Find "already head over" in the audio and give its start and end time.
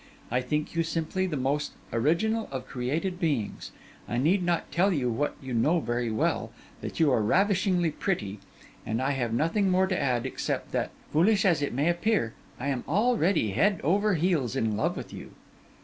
12.87-14.15